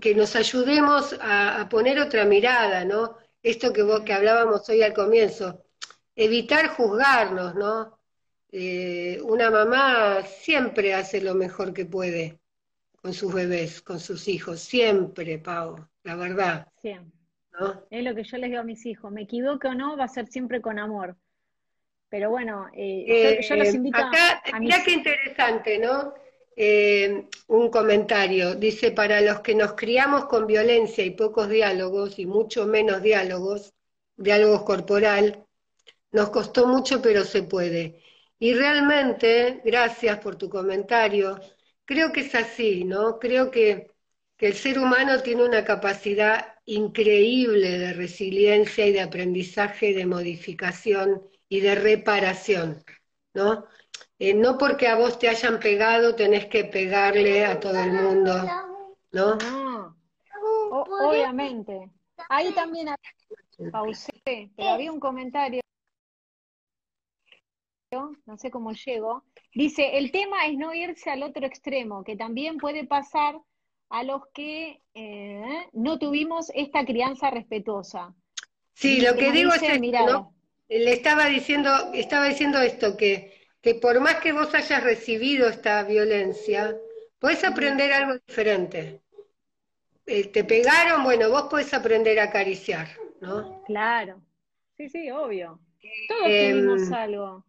[0.00, 3.16] que nos ayudemos a, poner otra mirada, ¿no?
[3.42, 5.64] Esto que, que hablábamos hoy al comienzo,
[6.14, 7.98] evitar juzgarnos, ¿no?
[8.52, 12.40] Eh, una mamá siempre hace lo mejor que puede
[13.00, 16.68] con sus bebés, con sus hijos, siempre, Pau, la verdad.
[16.80, 17.18] Siempre.
[17.90, 20.08] Es lo que yo les digo a mis hijos, me equivoco o no, va a
[20.08, 21.16] ser siempre con amor.
[22.10, 24.60] Pero bueno, eh, yo, los eh, invito acá, a...
[24.60, 26.14] Mira qué interesante, ¿no?
[27.46, 32.66] un comentario, dice, para los que nos criamos con violencia y pocos diálogos, y mucho
[32.66, 33.72] menos diálogos,
[34.14, 35.46] diálogos corporal,
[36.12, 38.02] nos costó mucho, pero se puede.
[38.38, 41.40] Y realmente, gracias por tu comentario,
[41.84, 43.18] creo que es así, ¿no?
[43.18, 43.90] Creo que,
[44.38, 51.60] el ser humano tiene una capacidad increíble de resiliencia y de aprendizaje, de modificación y
[51.60, 52.82] de reparación,
[53.34, 53.66] ¿no?
[54.18, 58.32] Eh, no porque a vos te hayan pegado tenés que pegarle a todo el mundo,
[59.12, 59.36] ¿no?
[59.36, 59.96] No,
[60.70, 61.90] obviamente.
[62.28, 62.88] Ahí también
[63.72, 64.12] pausé,
[64.56, 65.60] pero había un comentario
[68.24, 72.56] no sé cómo llego, dice, el tema es no irse al otro extremo, que también
[72.56, 73.40] puede pasar
[73.88, 78.14] a los que eh, no tuvimos esta crianza respetuosa.
[78.74, 80.32] Sí, lo que digo es esto,
[80.70, 85.82] Le estaba diciendo, estaba diciendo esto, que, que por más que vos hayas recibido esta
[85.82, 86.76] violencia,
[87.18, 89.02] podés aprender algo diferente.
[90.06, 92.88] Eh, te pegaron, bueno, vos podés aprender a acariciar,
[93.20, 93.62] ¿no?
[93.64, 94.22] Claro,
[94.76, 95.60] sí, sí, obvio.
[96.08, 97.44] Todos tuvimos algo.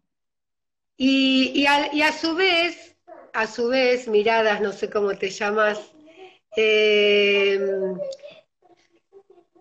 [0.97, 2.95] Y, a, su vez,
[3.33, 5.91] a su vez, miradas, no sé cómo te llamas,
[6.55, 7.59] eh,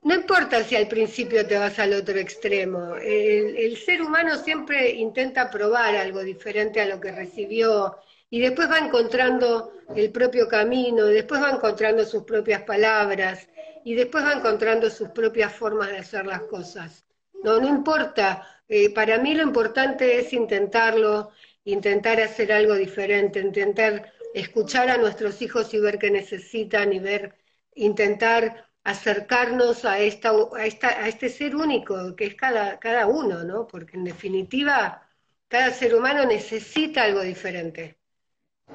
[0.03, 5.51] no importa si al principio te vas al otro extremo, el, ser humano siempre intenta
[5.51, 7.99] probar algo diferente a lo que recibió
[8.31, 13.49] y después va encontrando el propio camino, después va encontrando sus propias palabras
[13.85, 17.05] y después va encontrando sus propias formas de hacer las cosas.
[17.43, 18.47] No, no importa.
[18.69, 21.33] Eh, para mí lo importante es intentarlo,
[21.65, 27.35] intentar hacer algo diferente, intentar escuchar a nuestros hijos y ver qué necesitan y ver,
[27.75, 33.45] intentar acercarnos a, esta, a, esta, a este ser único que es cada, cada uno,
[33.45, 33.67] ¿no?
[33.67, 35.07] Porque en definitiva,
[35.49, 37.99] cada ser humano necesita algo diferente.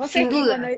[0.08, 0.70] Sin duda.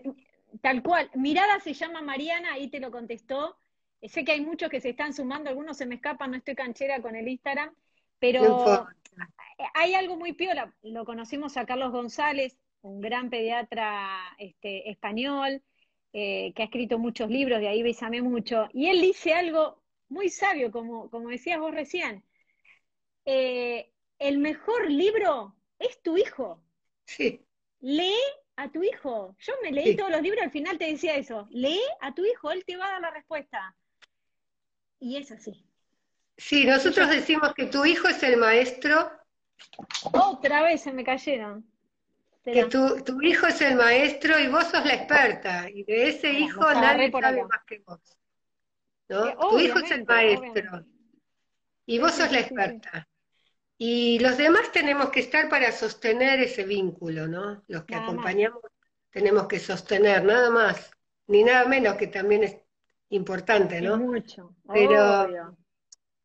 [0.62, 1.10] tal cual.
[1.16, 3.58] Mirada se llama Mariana, ahí te lo contestó.
[4.04, 7.02] Sé que hay muchos que se están sumando, algunos se me escapan, no estoy canchera
[7.02, 7.74] con el Instagram,
[8.20, 8.88] pero
[9.74, 10.72] hay algo muy piola.
[10.84, 15.64] Lo conocimos a Carlos González, un gran pediatra este, español,
[16.20, 20.30] eh, que ha escrito muchos libros, de ahí besame mucho, y él dice algo muy
[20.30, 22.24] sabio, como, como decías vos recién.
[23.24, 26.60] Eh, el mejor libro es tu hijo.
[27.06, 27.46] Sí.
[27.82, 28.18] Lee
[28.56, 29.36] a tu hijo.
[29.38, 31.48] Yo me leí todos los libros, al final te decía eso.
[31.52, 33.76] Lee a tu hijo, él te va a dar la respuesta.
[35.00, 35.64] Y es así.
[36.36, 39.12] Sí, nosotros decimos que tu hijo es el maestro.
[40.14, 41.64] Otra vez se me cayeron.
[42.54, 45.70] Que tu, tu, hijo es el maestro y vos sos la experta.
[45.70, 48.00] Y de ese hijo nadie sabe más que vos.
[49.10, 49.38] ¿no?
[49.38, 50.86] tu hijo es el maestro.
[51.86, 53.08] Y vos sos la experta.
[53.78, 57.64] Y los demás tenemos que estar para sostener ese vínculo, ¿no?
[57.68, 58.62] Los que acompañamos
[59.10, 60.92] tenemos que sostener, nada más,
[61.28, 62.58] ni nada menos, que también es
[63.10, 63.98] importante, ¿no?
[63.98, 64.56] mucho.
[64.72, 65.56] Pero,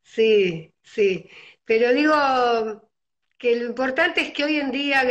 [0.03, 1.31] Sí, sí.
[1.64, 2.12] Pero digo
[3.43, 5.03] que lo importante es que hoy en día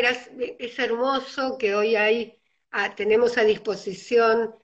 [0.57, 2.39] es hermoso que hoy hay,
[2.71, 4.55] ah, tenemos a disposición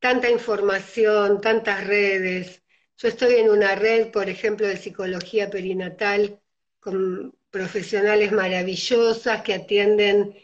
[0.00, 2.62] tanta información, tantas redes.
[2.96, 6.40] Yo estoy en una red, por ejemplo, de psicología perinatal
[6.80, 10.36] con profesionales maravillosas que atienden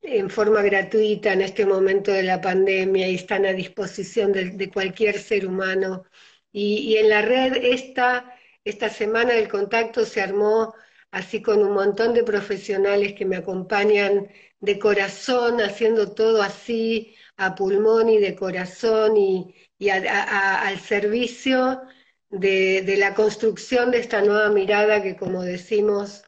[0.00, 5.18] en forma gratuita en este momento de la pandemia y están a disposición de, cualquier
[5.18, 6.04] ser humano.
[6.50, 10.74] Y, en la red esta, esta semana del contacto se armó
[11.12, 14.28] así con un montón de profesionales que me acompañan
[14.60, 19.54] de corazón, haciendo todo así a pulmón y de corazón y,
[19.90, 21.82] al servicio
[22.30, 26.24] de, la construcción de esta nueva mirada que, como decimos,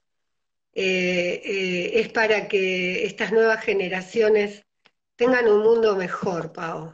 [0.75, 4.65] eh, eh, es para que estas nuevas generaciones
[5.17, 6.93] tengan un mundo mejor, Pau.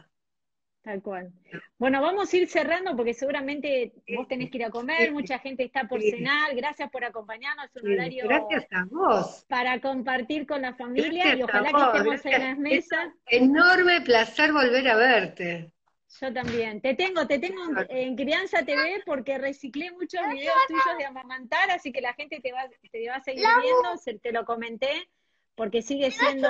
[0.83, 1.31] Tal cual.
[1.78, 5.62] Bueno, vamos a ir cerrando porque seguramente vos tenés que ir a comer, mucha gente
[5.62, 6.55] está por cenar.
[6.57, 9.45] Gracias por acompañarnos, es un horario Gracias a vos.
[9.47, 13.12] para compartir con la familia y ojalá que estemos en las mesas.
[13.26, 15.72] Enorme placer volver a verte.
[16.18, 16.81] Yo también.
[16.81, 21.93] Te tengo, te tengo en, Crianza TV porque reciclé muchos videos tuyos de amamantar, así
[21.93, 25.09] que la gente te va, te va a seguir viendo, se, te lo comenté,
[25.55, 26.48] porque sigue siendo...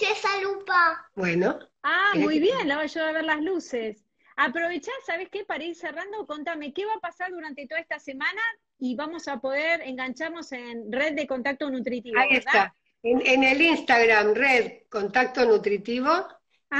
[0.00, 1.10] esa lupa.
[1.14, 1.58] Bueno.
[1.82, 4.04] Ah, muy bien, la voy a ayudar a ver las luces.
[4.36, 5.44] Aprovechá, ¿sabes qué?
[5.44, 8.40] Para ir cerrando, contame, ¿qué va a pasar durante toda esta semana?
[8.78, 12.18] Y vamos a poder engancharnos en Red de Contacto Nutritivo.
[12.20, 12.74] Ahí está.
[13.02, 16.28] En, en el Instagram, Red Contacto Nutritivo,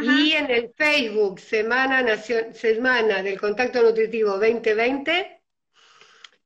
[0.02, 5.37] y en el Facebook, Semana, Semana del Contacto Nutritivo 2020,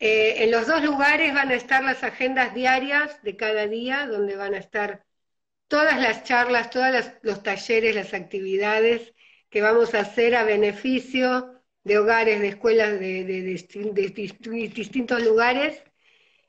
[0.05, 4.35] eh, en los dos lugares van a estar las agendas diarias de cada día, donde
[4.35, 5.05] van a estar
[5.69, 6.93] todas las charlas, todos
[7.23, 9.15] los talleres, las actividades
[9.49, 15.81] que vamos a hacer a beneficio de hogares, de escuelas de, de distintos lugares.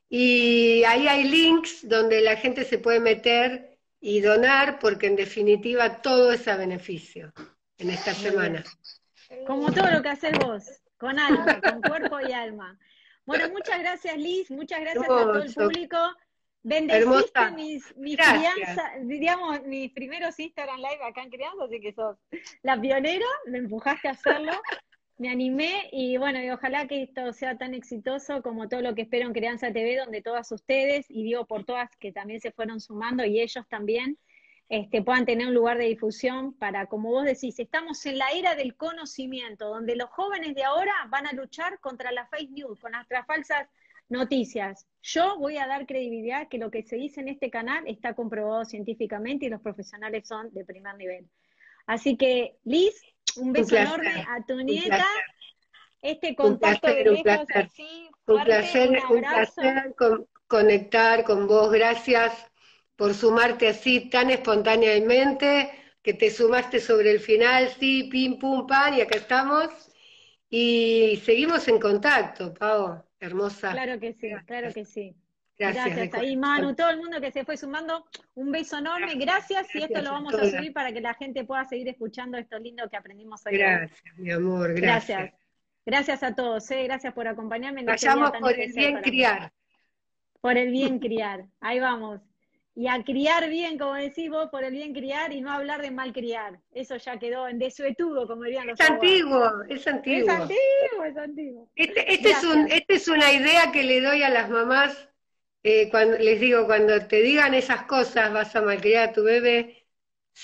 [0.10, 6.01] Y ahí hay links donde la gente se puede meter y donar, porque en definitiva
[6.01, 7.32] todo es a beneficio
[7.78, 8.64] en esta semana.
[9.45, 10.64] Como todo lo que haces vos,
[10.97, 12.80] con alma, con cuerpo y alma.
[13.26, 15.97] Bueno, muchas gracias Liz, muchas gracias a todo el público.
[16.65, 22.17] Bendeciste mis, mis crianzas, digamos, mis primeros Instagram Live acá en Crianza, así que sos
[22.61, 24.53] la pionera, me empujaste a hacerlo
[25.17, 29.03] me animé y bueno, y ojalá que esto sea tan exitoso como todo lo que
[29.03, 32.80] espero en Crianza TV, donde todas ustedes, y digo por todas que también se fueron
[32.80, 34.17] sumando y ellos también,
[34.74, 38.55] este, puedan tener un lugar de difusión para, como vos decís, estamos en la era
[38.55, 42.93] del conocimiento, donde los jóvenes de ahora van a luchar contra la fake news, con
[42.93, 43.67] nuestras falsas
[44.09, 44.88] noticias.
[45.03, 48.65] Yo voy a dar credibilidad que lo que se dice en este canal está comprobado
[48.65, 51.30] científicamente y los profesionales son de primer nivel.
[51.86, 52.99] Así que, Liz,
[53.38, 55.05] un beso enorme a tu nieta.
[56.01, 59.95] Este contacto de lejos así, un placer, un, placer
[60.47, 61.71] conectar con vos.
[61.71, 62.51] Gracias
[62.96, 65.72] por sumarte así tan espontáneamente,
[66.02, 69.70] que te sumaste sobre el final, sí, pim, pum, pan, y acá estamos.
[70.50, 73.72] Y seguimos en contacto, Pau, hermosa.
[73.72, 75.16] Claro que sí, claro que sí.
[75.58, 79.68] Gracias, Gracias ahí, Manu, todo el mundo que se fue sumando, un beso enorme, gracias,
[79.76, 82.89] y esto lo vamos a subir para que la gente pueda seguir escuchando esto lindo
[82.89, 83.58] que aprendimos hoy.
[83.58, 85.32] Gracias, mi amor, gracias.
[85.86, 86.84] Gracias, a todos, ¿eh?
[86.86, 87.84] gracias por acompañarme.
[87.84, 89.52] Vayamos por el bien criar.
[90.41, 92.22] Por el bien criar, ahí vamos.
[92.76, 95.91] Y a criar bien, como decís vos, por el bien criar y no hablar de
[95.91, 96.59] mal criar.
[96.71, 100.19] Eso ya quedó en desuetudo, como dirían los Es antiguo, es antiguo.
[100.21, 101.69] Es antiguo, es antiguo.
[101.76, 105.09] Este, este es un, este es una idea que le doy a las mamás
[105.63, 109.88] eh, cuando les digo, cuando te digan esas cosas, vas a malcriar a tu bebé,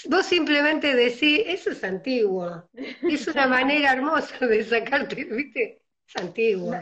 [0.06, 2.70] vos simplemente decís, eso es antiguo.
[2.74, 5.82] Es una manera hermosa de sacarte, ¿viste?
[6.10, 6.76] Es antiguo.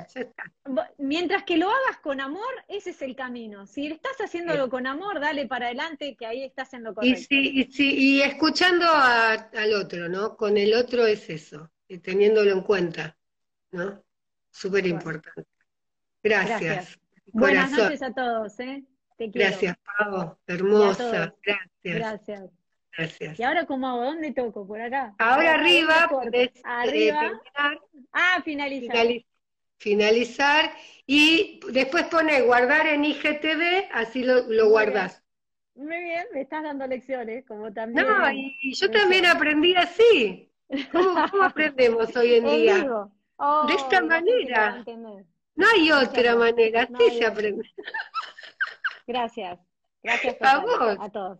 [0.97, 3.67] Mientras que lo hagas con amor, ese es el camino.
[3.67, 7.27] Si estás haciéndolo con amor, dale para adelante, que ahí estás en lo correcto.
[7.31, 10.37] Y, y, y escuchando al otro, ¿no?
[10.37, 11.69] Con el otro es eso,
[12.01, 13.17] teniéndolo en cuenta,
[13.71, 14.01] ¿no?
[14.49, 15.45] Súper importante.
[16.23, 16.97] Gracias.
[17.25, 18.85] Buenas noches a todos, ¿eh?
[19.17, 19.49] Te quiero.
[19.49, 21.69] Gracias, Pau, hermosa, gracias.
[21.83, 22.56] Gracias.
[22.97, 23.39] Gracias.
[23.39, 24.03] ¿Y ahora cómo hago?
[24.03, 24.65] ¿Dónde toco?
[24.65, 25.13] ¿Por acá?
[25.19, 26.09] Ahora arriba,
[26.63, 27.31] arriba.
[28.11, 29.07] ah, finalizar.
[29.77, 30.71] finalizar
[31.05, 35.23] y después pone guardar en IGTV, así lo, lo guardas.
[35.75, 38.07] Muy bien, me estás dando lecciones, como también.
[38.07, 40.51] No, y yo también aprendí así.
[40.91, 43.07] ¿Cómo, cómo aprendemos hoy en día?
[43.67, 44.83] de esta manera.
[45.55, 47.63] No hay otra manera, así se aprende.
[49.05, 49.59] Gracias.
[50.03, 50.97] Gracias a, vos.
[50.99, 51.39] a todos.